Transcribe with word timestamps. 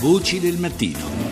Voci 0.00 0.40
del 0.40 0.58
mattino. 0.58 1.23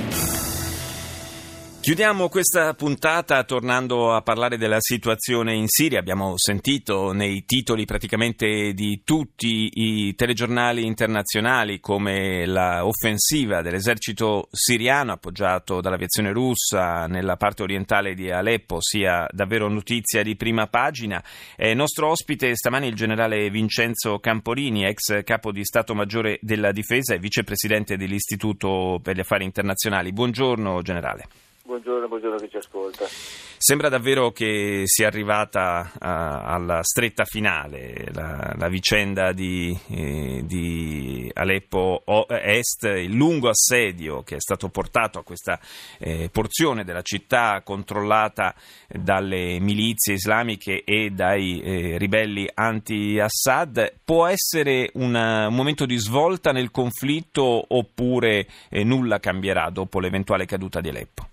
Chiudiamo 1.82 2.28
questa 2.28 2.74
puntata 2.74 3.42
tornando 3.42 4.14
a 4.14 4.22
parlare 4.22 4.56
della 4.56 4.76
situazione 4.78 5.54
in 5.54 5.66
Siria. 5.66 5.98
Abbiamo 5.98 6.34
sentito 6.36 7.10
nei 7.10 7.44
titoli 7.44 7.86
praticamente 7.86 8.72
di 8.72 9.02
tutti 9.04 9.68
i 9.72 10.14
telegiornali 10.14 10.86
internazionali 10.86 11.80
come 11.80 12.46
l'offensiva 12.46 13.62
dell'esercito 13.62 14.46
siriano 14.52 15.10
appoggiato 15.10 15.80
dall'aviazione 15.80 16.30
russa 16.30 17.08
nella 17.08 17.36
parte 17.36 17.64
orientale 17.64 18.14
di 18.14 18.30
Aleppo 18.30 18.76
sia 18.80 19.26
davvero 19.32 19.68
notizia 19.68 20.22
di 20.22 20.36
prima 20.36 20.68
pagina. 20.68 21.20
È 21.56 21.74
nostro 21.74 22.10
ospite 22.10 22.54
stamani 22.54 22.86
il 22.86 22.94
generale 22.94 23.50
Vincenzo 23.50 24.20
Camporini, 24.20 24.84
ex 24.84 25.24
capo 25.24 25.50
di 25.50 25.64
Stato 25.64 25.96
Maggiore 25.96 26.38
della 26.42 26.70
Difesa 26.70 27.14
e 27.14 27.18
vicepresidente 27.18 27.96
dell'Istituto 27.96 29.00
per 29.02 29.16
gli 29.16 29.20
Affari 29.20 29.42
Internazionali. 29.42 30.12
Buongiorno 30.12 30.80
generale. 30.82 31.26
Buongiorno, 31.72 32.06
buongiorno 32.06 32.36
chi 32.36 32.50
ci 32.50 32.58
ascolta. 32.58 33.06
Sembra 33.06 33.88
davvero 33.88 34.30
che 34.30 34.82
sia 34.84 35.06
arrivata 35.06 35.90
uh, 35.94 35.96
alla 36.00 36.82
stretta 36.82 37.24
finale 37.24 38.08
la, 38.12 38.52
la 38.58 38.68
vicenda 38.68 39.32
di, 39.32 39.74
eh, 39.88 40.42
di, 40.44 41.30
Aleppo 41.32 42.02
Est, 42.28 42.82
il 42.82 43.14
lungo 43.14 43.48
assedio 43.48 44.22
che 44.22 44.36
è 44.36 44.40
stato 44.40 44.68
portato 44.68 45.18
a 45.18 45.22
questa 45.22 45.58
eh, 45.98 46.28
porzione 46.30 46.84
della 46.84 47.00
città 47.00 47.62
controllata 47.64 48.54
dalle 48.86 49.58
milizie 49.58 50.12
islamiche 50.12 50.84
e 50.84 51.08
dai 51.08 51.62
eh, 51.62 51.96
ribelli 51.96 52.46
anti-Assad. 52.52 53.94
Può 54.04 54.26
essere 54.26 54.90
una, 54.94 55.46
un 55.46 55.54
momento 55.54 55.86
di 55.86 55.96
svolta 55.96 56.52
nel 56.52 56.70
conflitto 56.70 57.64
oppure 57.66 58.46
eh, 58.68 58.84
nulla 58.84 59.20
cambierà 59.20 59.70
dopo 59.70 60.00
l'eventuale 60.00 60.44
caduta 60.44 60.82
di 60.82 60.90
Aleppo? 60.90 61.31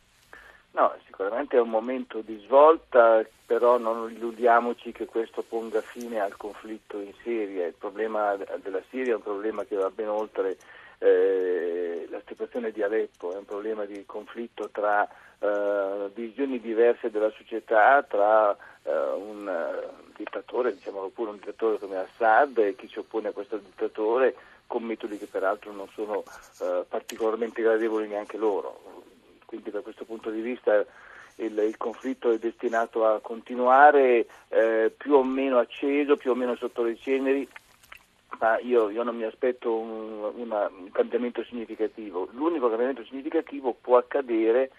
No, 0.79 0.95
sicuramente 1.03 1.57
è 1.57 1.59
un 1.59 1.69
momento 1.69 2.21
di 2.21 2.41
svolta, 2.45 3.21
però 3.45 3.77
non 3.77 4.09
illudiamoci 4.09 4.93
che 4.93 5.07
questo 5.07 5.41
ponga 5.41 5.81
fine 5.81 6.21
al 6.21 6.37
conflitto 6.37 7.01
in 7.01 7.11
Siria. 7.21 7.67
Il 7.67 7.73
problema 7.73 8.37
della 8.61 8.81
Siria 8.89 9.11
è 9.11 9.15
un 9.17 9.21
problema 9.21 9.65
che 9.65 9.75
va 9.75 9.89
ben 9.89 10.07
oltre 10.07 10.55
eh, 10.99 12.07
la 12.09 12.21
situazione 12.25 12.71
di 12.71 12.81
Aleppo, 12.81 13.33
è 13.33 13.35
un 13.35 13.43
problema 13.43 13.83
di 13.83 14.05
conflitto 14.05 14.69
tra 14.69 15.05
eh, 15.39 16.09
visioni 16.13 16.61
diverse 16.61 17.11
della 17.11 17.31
società, 17.31 18.01
tra 18.03 18.55
eh, 18.83 18.89
un 18.89 19.47
uh, 19.47 20.13
dittatore, 20.15 20.73
diciamolo 20.73 21.09
pure 21.09 21.31
un 21.31 21.35
dittatore 21.39 21.77
come 21.77 21.97
Assad 21.97 22.57
e 22.57 22.75
chi 22.77 22.87
si 22.87 22.99
oppone 22.99 23.27
a 23.27 23.33
questo 23.33 23.57
dittatore 23.57 24.33
con 24.65 24.83
metodi 24.83 25.17
che 25.17 25.25
peraltro 25.25 25.73
non 25.73 25.89
sono 25.93 26.19
uh, 26.59 26.85
particolarmente 26.87 27.61
gradevoli 27.61 28.07
neanche 28.07 28.37
loro 28.37 28.98
quindi 29.49 29.71
da 29.71 29.81
questo 29.81 30.05
punto 30.05 30.29
di 30.29 30.41
vista 30.41 30.85
il, 31.37 31.57
il 31.57 31.75
conflitto 31.75 32.29
è 32.29 32.37
destinato 32.37 33.03
a 33.03 33.19
continuare 33.19 34.27
eh, 34.49 34.93
più 34.95 35.15
o 35.15 35.23
meno 35.23 35.57
acceso, 35.57 36.17
più 36.17 36.29
o 36.29 36.35
meno 36.35 36.55
sotto 36.55 36.83
le 36.83 36.95
ceneri, 36.97 37.49
ma 38.39 38.59
io, 38.59 38.91
io 38.91 39.01
non 39.01 39.15
mi 39.15 39.23
aspetto 39.23 39.75
un, 39.75 40.33
una, 40.35 40.67
un, 40.67 40.91
cambiamento 40.91 41.43
significativo. 41.45 42.29
L'unico 42.33 42.69
cambiamento 42.69 43.03
significativo 43.05 43.73
può 43.73 43.97
accadere 43.97 44.69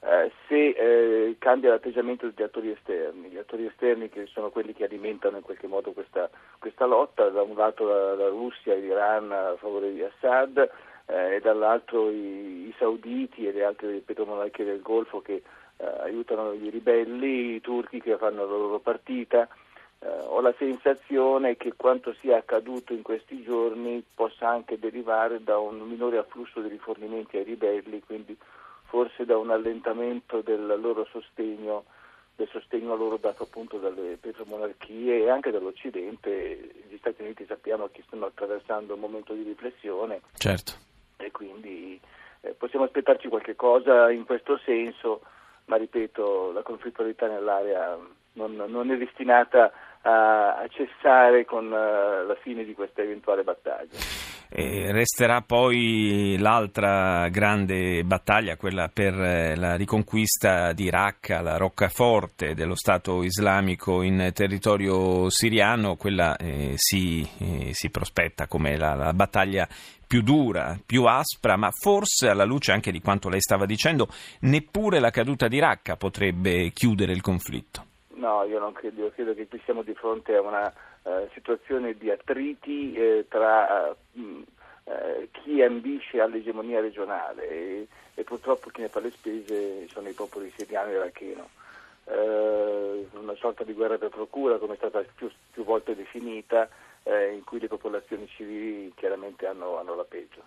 eh, 0.00 0.32
se 0.48 0.70
eh, 0.70 1.36
cambia 1.38 1.70
l'atteggiamento 1.70 2.26
degli 2.26 2.42
attori 2.42 2.72
esterni, 2.72 3.28
gli 3.28 3.38
attori 3.38 3.66
esterni 3.66 4.08
che 4.08 4.26
sono 4.26 4.50
quelli 4.50 4.74
che 4.74 4.86
alimentano 4.86 5.36
in 5.36 5.44
qualche 5.44 5.68
modo 5.68 5.92
questa, 5.92 6.28
questa 6.58 6.84
lotta, 6.84 7.28
da 7.28 7.42
un 7.42 7.54
lato 7.54 7.86
la, 7.86 8.16
la 8.16 8.28
Russia 8.28 8.74
l'Iran 8.74 9.30
a 9.30 9.54
favore 9.56 9.92
di 9.92 10.02
Assad, 10.02 10.68
eh, 11.06 11.36
e 11.36 11.40
dall'altro 11.40 12.10
i, 12.10 12.66
i, 12.66 12.74
sauditi 12.78 13.46
e 13.46 13.52
le 13.52 13.64
altre 13.64 14.00
petromonarchie 14.04 14.64
del 14.64 14.82
Golfo 14.82 15.20
che 15.20 15.42
eh, 15.76 15.84
aiutano 16.00 16.52
i 16.52 16.68
ribelli, 16.68 17.54
i 17.54 17.60
turchi 17.60 18.00
che 18.00 18.16
fanno 18.16 18.44
la 18.44 18.56
loro 18.56 18.78
partita. 18.78 19.48
Eh, 19.98 20.08
ho 20.08 20.40
la 20.40 20.54
sensazione 20.58 21.56
che 21.56 21.74
quanto 21.76 22.14
sia 22.20 22.36
accaduto 22.36 22.92
in 22.92 23.02
questi 23.02 23.42
giorni 23.42 24.04
possa 24.14 24.48
anche 24.48 24.78
derivare 24.78 25.42
da 25.42 25.58
un 25.58 25.80
minore 25.80 26.18
afflusso 26.18 26.60
di 26.60 26.68
rifornimenti 26.68 27.36
ai 27.36 27.44
ribelli, 27.44 28.02
quindi 28.04 28.36
forse 28.84 29.24
da 29.24 29.36
un 29.38 29.50
allentamento 29.50 30.40
del 30.42 30.78
loro 30.80 31.06
sostegno 31.10 31.84
del 32.36 32.48
sostegno 32.50 32.92
a 32.92 32.96
loro 32.96 33.16
dato 33.16 33.44
appunto 33.44 33.78
dalle 33.78 34.18
petromonarchie 34.20 35.22
e 35.22 35.30
anche 35.30 35.50
dall'Occidente. 35.50 36.84
Gli 36.86 36.98
Stati 36.98 37.22
Uniti 37.22 37.46
sappiamo 37.46 37.88
che 37.90 38.02
stanno 38.06 38.26
attraversando 38.26 38.92
un 38.92 39.00
momento 39.00 39.32
di 39.32 39.42
riflessione. 39.42 40.20
Certo 40.36 40.85
possiamo 42.58 42.84
aspettarci 42.84 43.28
qualche 43.28 43.56
cosa 43.56 44.10
in 44.10 44.24
questo 44.24 44.58
senso, 44.64 45.22
ma 45.66 45.76
ripeto, 45.76 46.52
la 46.52 46.62
conflittualità 46.62 47.26
nell'area 47.26 47.98
non, 48.32 48.64
non 48.68 48.90
è 48.90 48.96
destinata 48.96 49.72
a, 50.02 50.66
cessare 50.68 51.44
con 51.44 51.66
uh, 51.66 52.26
la 52.26 52.36
fine 52.40 52.64
di 52.64 52.74
questa 52.74 53.02
eventuale 53.02 53.42
battaglia. 53.42 54.25
E 54.48 54.92
resterà 54.92 55.42
poi 55.42 56.36
l'altra 56.38 57.28
grande 57.28 58.04
battaglia, 58.04 58.56
quella 58.56 58.88
per 58.88 59.14
eh, 59.14 59.56
la 59.56 59.74
riconquista 59.74 60.72
di 60.72 60.88
Raqqa, 60.88 61.40
la 61.40 61.56
roccaforte 61.56 62.54
dello 62.54 62.76
Stato 62.76 63.22
islamico 63.22 64.02
in 64.02 64.30
territorio 64.32 65.28
siriano, 65.30 65.96
quella 65.96 66.36
eh, 66.36 66.74
si, 66.76 67.28
eh, 67.38 67.70
si, 67.72 67.90
prospetta 67.90 68.46
come 68.46 68.76
la, 68.76 68.94
la 68.94 69.12
battaglia 69.12 69.68
più 70.06 70.22
dura, 70.22 70.78
più 70.84 71.04
aspra, 71.04 71.56
ma 71.56 71.70
forse 71.70 72.28
alla 72.28 72.44
luce 72.44 72.72
anche 72.72 72.92
di 72.92 73.00
quanto 73.00 73.28
lei 73.28 73.40
stava 73.40 73.66
dicendo, 73.66 74.08
neppure 74.40 75.00
la 75.00 75.10
caduta 75.10 75.48
di 75.48 75.58
Raqqa 75.58 75.96
potrebbe 75.96 76.70
chiudere 76.70 77.12
il 77.12 77.20
conflitto. 77.20 77.95
No, 78.16 78.44
io 78.44 78.58
non 78.58 78.72
credo, 78.72 79.02
io 79.02 79.10
credo 79.10 79.34
che 79.34 79.46
qui 79.46 79.60
siamo 79.64 79.82
di 79.82 79.94
fronte 79.94 80.36
a 80.36 80.40
una 80.40 80.72
uh, 81.02 81.28
situazione 81.34 81.94
di 81.94 82.10
attriti 82.10 82.94
eh, 82.94 83.26
tra 83.28 83.94
uh, 84.12 84.44
chi 85.32 85.62
ambisce 85.62 86.20
all'egemonia 86.20 86.80
regionale 86.80 87.48
e, 87.48 87.88
e, 88.14 88.24
purtroppo 88.24 88.70
chi 88.70 88.80
ne 88.80 88.88
fa 88.88 89.00
le 89.00 89.10
spese 89.10 89.86
sono 89.88 90.08
i 90.08 90.12
popoli 90.12 90.50
siriani 90.56 90.92
e 90.92 90.94
iracheno. 90.94 91.48
una 92.06 93.34
sorta 93.34 93.64
di 93.64 93.74
guerra 93.74 93.98
per 93.98 94.10
procura, 94.10 94.58
come 94.58 94.74
è 94.74 94.76
stata 94.76 95.04
più, 95.14 95.28
più 95.50 95.64
volte 95.64 95.94
definita, 95.94 96.68
in 97.04 97.42
cui 97.44 97.58
le 97.58 97.68
popolazioni 97.68 98.28
civili 98.28 98.92
chiaramente 98.94 99.46
hanno, 99.46 99.76
hanno 99.76 99.94
la 99.96 100.04
peggio. 100.04 100.42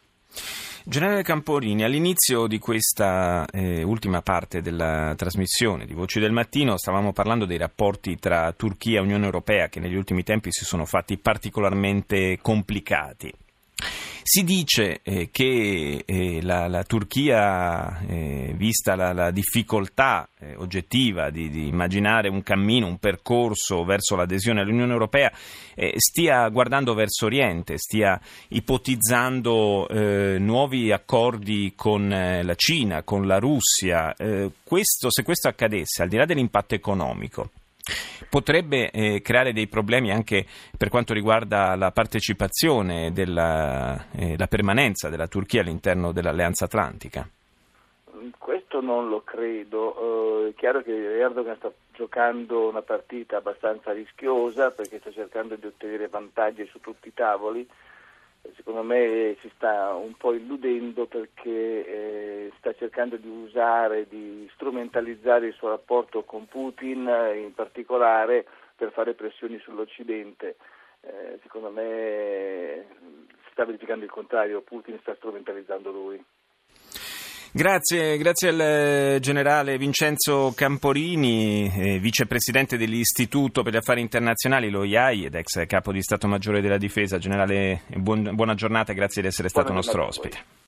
Generale 0.90 1.22
Camporini, 1.22 1.84
all'inizio 1.84 2.48
di 2.48 2.58
questa 2.58 3.46
eh, 3.52 3.84
ultima 3.84 4.24
parte 4.24 4.60
della 4.60 5.14
trasmissione 5.16 5.86
di 5.86 5.94
Voci 5.94 6.20
del 6.20 6.32
Mattino 6.32 6.80
stavamo 6.80 7.14
parlando 7.14 7.46
dei 7.46 7.60
rapporti 7.60 8.18
tra 8.18 8.52
Turchia 8.54 8.98
e 8.98 9.04
Unione 9.04 9.26
Europea 9.26 9.68
che 9.68 9.80
negli 9.80 9.94
ultimi 9.94 10.24
tempi 10.24 10.52
si 10.52 10.66
sono 10.66 10.86
fatti 10.86 11.20
particolarmente 11.20 12.40
complicati. 12.42 13.32
Si 14.32 14.44
dice 14.44 15.00
eh, 15.02 15.30
che 15.32 16.04
eh, 16.06 16.40
la, 16.44 16.68
la, 16.68 16.84
Turchia, 16.84 18.00
eh, 18.02 18.54
vista 18.56 18.94
la, 18.94 19.12
la 19.12 19.32
difficoltà 19.32 20.30
eh, 20.38 20.54
oggettiva 20.56 21.32
di, 21.32 21.50
di, 21.50 21.68
immaginare 21.68 22.30
un 22.30 22.44
cammino, 22.44 22.86
un 22.86 23.00
percorso 23.00 23.84
verso 23.84 24.16
l'adesione 24.16 24.62
all'Unione 24.62 24.92
Europea, 24.92 25.32
eh, 25.74 25.94
stia 25.96 26.48
guardando 26.50 26.94
verso 26.94 27.26
Oriente, 27.26 27.80
stia 27.80 28.22
ipotizzando 28.50 29.88
eh, 29.88 30.38
nuovi 30.38 30.92
accordi 30.92 31.74
con 31.76 32.08
la 32.10 32.56
Cina, 32.56 33.02
con 33.02 33.26
la 33.26 33.40
Russia. 33.40 34.14
Questo, 34.64 35.10
se 35.10 35.24
questo 35.24 35.48
accadesse, 35.48 36.04
al 36.04 36.08
di 36.08 36.18
là 36.18 36.26
dell'impatto 36.26 36.76
economico, 36.76 37.50
potrebbe 38.30 38.92
eh, 38.92 39.22
creare 39.22 39.54
dei 39.54 39.68
problemi 39.68 40.12
anche 40.12 40.46
per 40.78 40.90
quanto 40.90 41.14
riguarda 41.14 41.76
la 41.76 41.92
partecipazione, 41.92 43.12
della, 43.12 44.06
eh, 44.12 44.38
la 44.38 44.48
permanenza 44.48 45.10
della 45.10 45.28
Turchia 45.28 45.62
all'interno 45.62 46.12
dell'Alleanza 46.12 46.66
Atlantica? 46.66 47.28
Questo 48.38 48.82
non 48.82 49.10
lo 49.10 49.22
credo. 49.24 50.44
Uh, 50.46 50.50
è 50.50 50.54
chiaro 50.56 50.82
che 50.82 51.20
Erdogan 51.20 51.56
sta 51.56 51.72
giocando 51.94 52.68
una 52.68 52.82
partita 52.82 53.38
abbastanza 53.38 53.92
rischiosa 53.92 54.72
perché 54.72 55.00
sta 55.00 55.12
cercando 55.12 55.56
di 55.56 55.66
ottenere 55.66 56.08
vantaggi 56.08 56.66
su 56.72 56.80
tutti 56.80 57.08
i 57.10 57.14
tavoli 57.14 57.68
secondo 58.56 58.84
me 58.84 59.36
si 59.42 59.50
sta 59.56 59.94
un 59.94 60.14
po' 60.16 60.34
illudendo 60.34 61.06
perché 61.06 61.50
eh, 61.50 62.52
sta 62.58 62.74
cercando 62.74 63.18
di 63.18 63.28
usare, 63.28 64.08
di 64.08 64.50
strumentalizzare 64.54 65.48
il 65.48 65.54
suo 65.54 65.70
rapporto 65.70 66.24
con 66.24 66.48
Putin 66.48 67.08
eh, 67.08 67.40
in 67.40 67.54
particolare 67.54 68.46
per 68.76 68.92
fare 68.92 69.14
pressioni 69.14 69.60
sull'Occidente. 69.60 70.56
Eh, 71.02 71.40
secondo 71.42 71.70
me 71.70 72.86
si 73.44 73.52
sta 73.52 73.66
verificando 73.66 74.06
il 74.06 74.12
contrario, 74.12 74.62
Putin 74.62 74.98
sta 75.00 75.16
strumentalizzando 75.16 75.92
lui. 75.92 76.24
Grazie, 77.52 78.18
grazie 78.18 78.50
al 78.50 78.60
eh, 78.60 79.18
generale 79.20 79.80
Vincenzo 79.80 80.54
Camporini, 80.56 81.72
eh, 81.76 82.00
vicepresidente 82.00 82.78
dell'Istituto 82.78 83.64
per 83.64 83.74
gli 83.74 83.78
Affari 83.78 84.02
Internazionali, 84.02 84.70
lo 84.70 84.84
IAI, 84.84 85.26
ed 85.26 85.34
ex 85.36 85.66
capo 85.66 85.92
di 85.92 86.02
Stato 86.04 86.28
Maggiore 86.28 86.62
della 86.62 86.78
Difesa. 86.78 87.18
Generale, 87.18 87.82
buon, 87.88 88.36
buona 88.36 88.54
giornata 88.54 88.92
e 88.92 88.96
grazie 88.96 89.24
di 89.24 89.30
essere 89.30 89.50
stato 89.50 89.72
buona 89.72 89.78
nostro 89.78 90.06
ospite. 90.06 90.58